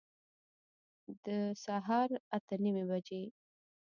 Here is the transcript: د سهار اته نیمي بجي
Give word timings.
د 1.23 1.27
سهار 1.65 2.09
اته 2.37 2.55
نیمي 2.63 2.83
بجي 2.89 3.23